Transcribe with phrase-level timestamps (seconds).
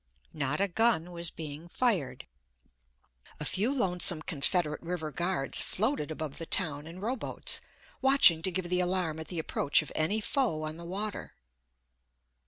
[0.33, 2.25] Not a gun was being fired.
[3.39, 7.61] A few lonesome Confederate river guards floated above the town in rowboats
[8.01, 11.35] watching to give the alarm at the approach of any foe on the water.